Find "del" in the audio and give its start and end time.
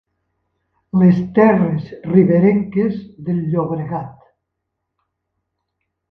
3.27-3.43